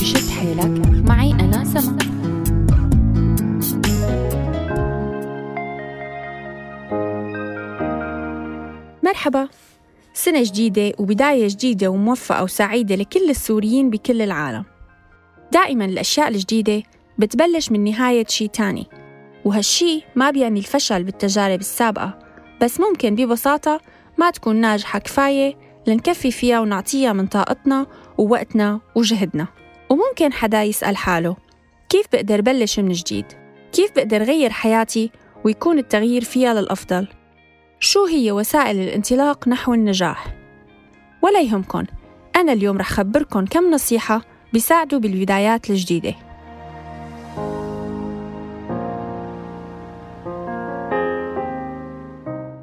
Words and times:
بشد 0.00 0.30
حيلك. 0.30 0.88
معي 1.08 1.30
أنا 1.30 1.64
سما. 1.64 1.98
مرحبا. 9.02 9.48
سنة 10.14 10.42
جديدة 10.42 10.92
وبداية 10.98 11.48
جديدة 11.48 11.88
وموفقة 11.88 12.42
وسعيدة 12.42 12.94
لكل 12.94 13.30
السوريين 13.30 13.90
بكل 13.90 14.22
العالم. 14.22 14.64
دائما 15.52 15.84
الأشياء 15.84 16.28
الجديدة 16.28 16.82
بتبلش 17.18 17.70
من 17.70 17.84
نهاية 17.84 18.26
شي 18.28 18.48
تاني 18.48 18.86
وهالشي 19.44 20.02
ما 20.16 20.30
بيعني 20.30 20.58
الفشل 20.60 21.04
بالتجارب 21.04 21.60
السابقة 21.60 22.18
بس 22.62 22.80
ممكن 22.80 23.14
ببساطة 23.14 23.80
ما 24.18 24.30
تكون 24.30 24.56
ناجحة 24.56 24.98
كفاية 24.98 25.56
لنكفي 25.86 26.30
فيها 26.30 26.60
ونعطيها 26.60 27.12
من 27.12 27.26
طاقتنا 27.26 27.86
ووقتنا 28.18 28.80
وجهدنا. 28.94 29.61
وممكن 29.92 30.32
حدا 30.32 30.62
يسأل 30.62 30.96
حاله 30.96 31.36
كيف 31.88 32.06
بقدر 32.12 32.40
بلش 32.40 32.78
من 32.80 32.92
جديد؟ 32.92 33.26
كيف 33.72 33.92
بقدر 33.96 34.22
غير 34.22 34.50
حياتي 34.50 35.10
ويكون 35.44 35.78
التغيير 35.78 36.24
فيها 36.24 36.54
للأفضل؟ 36.54 37.08
شو 37.80 38.04
هي 38.04 38.32
وسائل 38.32 38.80
الانطلاق 38.80 39.48
نحو 39.48 39.74
النجاح؟ 39.74 40.34
ولا 41.22 41.40
يهمكن 41.40 41.86
أنا 42.36 42.52
اليوم 42.52 42.78
رح 42.78 42.90
خبركن 42.90 43.46
كم 43.46 43.70
نصيحة 43.70 44.22
بيساعدوا 44.52 44.98
بالبدايات 44.98 45.70
الجديدة 45.70 46.14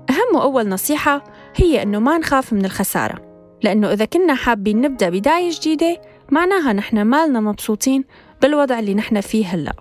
أهم 0.10 0.36
وأول 0.36 0.70
نصيحة 0.70 1.24
هي 1.56 1.84
إنه 1.84 2.00
ما 2.00 2.18
نخاف 2.18 2.54
من 2.54 2.66
الخسارة 2.66 3.30
لأنه 3.64 3.94
إذا 3.94 4.06
كنا 4.06 4.36
حابين 4.36 4.82
نبدأ 4.82 5.10
بداية 5.10 5.50
جديدة 5.52 6.02
معناها 6.32 6.74
نحن 6.74 7.02
مالنا 7.02 7.40
مبسوطين 7.40 8.04
بالوضع 8.42 8.80
اللي 8.80 8.94
نحن 8.94 9.22
فيه 9.22 9.46
هلأ. 9.46 9.74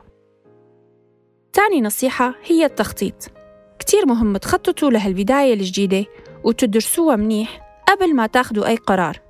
تاني 1.52 1.80
نصيحة 1.80 2.34
هي 2.44 2.64
التخطيط. 2.64 3.14
كتير 3.78 4.06
مهم 4.06 4.36
تخططوا 4.36 4.90
لهالبداية 4.90 5.54
الجديدة 5.54 6.06
وتدرسوها 6.44 7.16
منيح 7.16 7.60
قبل 7.88 8.14
ما 8.14 8.26
تاخدوا 8.26 8.66
أي 8.66 8.76
قرار. 8.76 9.20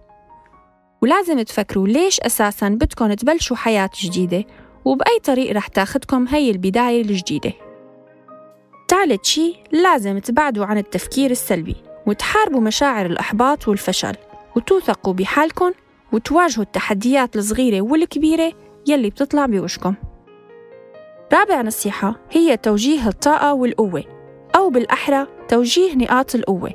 ولازم 1.03 1.43
تفكروا 1.43 1.89
ليش 1.89 2.21
أساساً 2.21 2.69
بدكم 2.69 3.15
تبلشوا 3.15 3.57
حياة 3.57 3.91
جديدة 4.03 4.45
وبأي 4.85 5.19
طريق 5.25 5.53
رح 5.53 5.67
تاخدكم 5.67 6.27
هي 6.29 6.51
البداية 6.51 7.03
الجديدة. 7.03 7.53
ثالث 8.89 9.25
شي 9.25 9.57
لازم 9.73 10.19
تبعدوا 10.19 10.65
عن 10.65 10.79
التفكير 10.79 11.31
السلبي 11.31 11.77
وتحاربوا 12.07 12.61
مشاعر 12.61 13.07
الإحباط 13.07 13.69
والفشل 13.69 14.15
وتوثقوا 14.57 15.13
بحالكم 15.13 15.73
وتواجهوا 16.13 16.65
التحديات 16.65 17.37
الصغيرة 17.37 17.81
والكبيرة 17.81 18.53
يلي 18.87 19.11
بتطلع 19.11 19.47
بوشكم. 19.47 19.95
رابع 21.33 21.63
نصيحة 21.63 22.15
هي 22.31 22.57
توجيه 22.57 23.09
الطاقة 23.09 23.55
والقوة 23.55 24.05
أو 24.57 24.71
بالأحرى 24.71 25.27
توجيه 25.49 25.95
نقاط 25.95 26.35
القوة. 26.35 26.71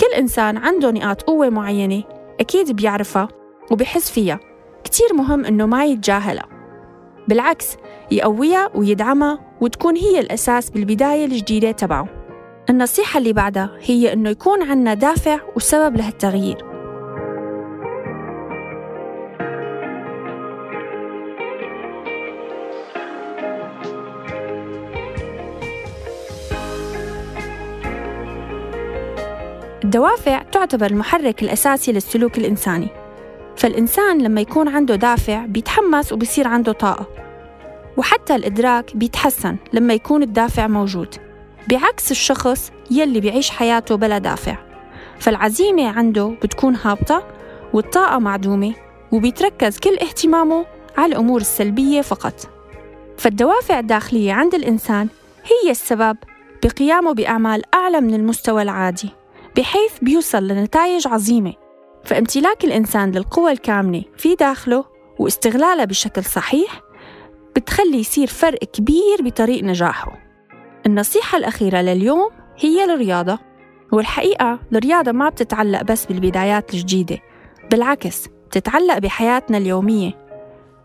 كل 0.00 0.14
إنسان 0.18 0.56
عنده 0.56 0.90
نقاط 0.90 1.22
قوة 1.22 1.50
معينة 1.50 2.02
أكيد 2.40 2.76
بيعرفها 2.76 3.28
وبحس 3.70 4.10
فيها 4.10 4.40
كتير 4.84 5.14
مهم 5.14 5.44
إنه 5.44 5.66
ما 5.66 5.84
يتجاهلها. 5.84 6.46
بالعكس 7.28 7.76
يقويها 8.10 8.70
ويدعمها 8.74 9.38
وتكون 9.60 9.96
هي 9.96 10.20
الأساس 10.20 10.70
بالبداية 10.70 11.24
الجديدة 11.24 11.70
تبعه. 11.70 12.08
النصيحة 12.70 13.18
اللي 13.18 13.32
بعدها 13.32 13.70
هي 13.80 14.12
إنه 14.12 14.30
يكون 14.30 14.62
عنا 14.62 14.94
دافع 14.94 15.38
وسبب 15.56 15.96
لهالتغيير. 15.96 16.65
الدوافع 29.86 30.42
تعتبر 30.42 30.86
المحرك 30.86 31.42
الأساسي 31.42 31.92
للسلوك 31.92 32.38
الإنساني. 32.38 32.88
فالإنسان 33.56 34.22
لما 34.22 34.40
يكون 34.40 34.68
عنده 34.68 34.94
دافع 34.94 35.46
بيتحمس 35.46 36.12
وبيصير 36.12 36.48
عنده 36.48 36.72
طاقة. 36.72 37.06
وحتى 37.96 38.34
الإدراك 38.34 38.96
بيتحسن 38.96 39.56
لما 39.72 39.94
يكون 39.94 40.22
الدافع 40.22 40.66
موجود. 40.66 41.14
بعكس 41.68 42.10
الشخص 42.10 42.72
يلي 42.90 43.20
بيعيش 43.20 43.50
حياته 43.50 43.94
بلا 43.94 44.18
دافع. 44.18 44.56
فالعزيمة 45.18 45.88
عنده 45.88 46.34
بتكون 46.42 46.76
هابطة 46.84 47.26
والطاقة 47.72 48.18
معدومة 48.18 48.74
وبيتركز 49.12 49.78
كل 49.78 49.98
اهتمامه 49.98 50.66
على 50.96 51.12
الأمور 51.12 51.40
السلبية 51.40 52.00
فقط. 52.00 52.48
فالدوافع 53.18 53.78
الداخلية 53.78 54.32
عند 54.32 54.54
الإنسان 54.54 55.08
هي 55.44 55.70
السبب 55.70 56.16
بقيامه 56.64 57.14
بأعمال 57.14 57.62
أعلى 57.74 58.00
من 58.00 58.14
المستوى 58.14 58.62
العادي. 58.62 59.10
بحيث 59.56 59.98
بيوصل 60.02 60.48
لنتائج 60.48 61.08
عظيمة. 61.08 61.52
فامتلاك 62.04 62.64
الإنسان 62.64 63.10
للقوى 63.10 63.52
الكامنة 63.52 64.02
في 64.16 64.34
داخله 64.34 64.84
واستغلالها 65.18 65.84
بشكل 65.84 66.24
صحيح 66.24 66.80
بتخلي 67.56 67.98
يصير 67.98 68.26
فرق 68.26 68.58
كبير 68.58 69.16
بطريق 69.20 69.64
نجاحه. 69.64 70.18
النصيحة 70.86 71.38
الأخيرة 71.38 71.78
لليوم 71.78 72.30
هي 72.58 72.84
الرياضة 72.84 73.38
والحقيقة 73.92 74.58
الرياضة 74.72 75.12
ما 75.12 75.28
بتتعلق 75.28 75.82
بس 75.82 76.06
بالبدايات 76.06 76.74
الجديدة 76.74 77.18
بالعكس 77.70 78.26
بتتعلق 78.26 78.98
بحياتنا 78.98 79.58
اليومية. 79.58 80.12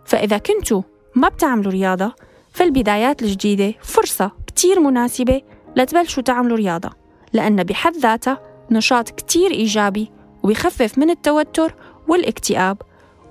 فإذا 0.06 0.38
كنتوا 0.38 0.82
ما 1.16 1.30
بتعملوا 1.30 1.72
رياضة 1.72 2.14
فالبدايات 2.54 3.22
الجديدة 3.22 3.74
فرصة 3.82 4.32
كتير 4.48 4.80
مناسبة 4.80 5.42
لتبلشوا 5.76 6.24
تعملوا 6.24 6.58
رياضة 6.58 6.90
لأن 7.34 7.64
بحد 7.64 7.98
ذاتها 7.98 8.51
نشاط 8.72 9.10
كتير 9.10 9.52
إيجابي 9.52 10.12
وبيخفف 10.44 10.98
من 10.98 11.10
التوتر 11.10 11.76
والاكتئاب 12.08 12.78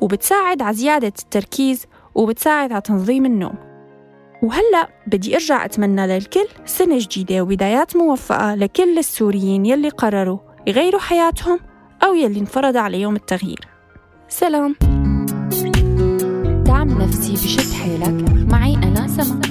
وبتساعد 0.01 0.63
على 0.63 0.75
زيادة 0.75 1.13
التركيز 1.23 1.87
وبتساعد 2.15 2.73
على 2.73 2.81
تنظيم 2.81 3.27
النوم. 3.27 3.55
وهلأ 4.43 4.89
بدي 5.07 5.35
أرجع 5.35 5.65
أتمنى 5.65 6.07
للكل 6.07 6.47
سنة 6.67 6.99
جديدة 6.99 7.43
وبدايات 7.43 7.97
موفقة 7.97 8.55
لكل 8.55 8.99
السوريين 8.99 9.67
يلي 9.67 9.89
قرروا 9.89 10.39
يغيروا 10.67 11.01
حياتهم 11.01 11.61
أو 12.05 12.15
يلي 12.15 12.41
انفرض 12.41 12.77
عليهم 12.77 13.17
التغيير. 13.17 13.69
سلام. 14.29 14.77
دعم 16.65 17.03
نفسي 17.03 17.33
بشد 17.33 17.73
حيلك. 17.73 18.31
معي 18.53 18.75
أنا 18.75 19.07
سما 19.09 19.50